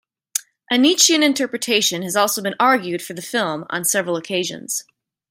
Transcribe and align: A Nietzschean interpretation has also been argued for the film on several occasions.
A 0.71 0.79
Nietzschean 0.79 1.21
interpretation 1.21 2.01
has 2.01 2.15
also 2.15 2.41
been 2.41 2.55
argued 2.59 3.03
for 3.03 3.13
the 3.13 3.21
film 3.21 3.65
on 3.69 3.85
several 3.85 4.15
occasions. 4.15 4.83